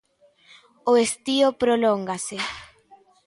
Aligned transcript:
O 0.89 0.93
estío 1.05 1.47
prolóngase. 1.61 2.37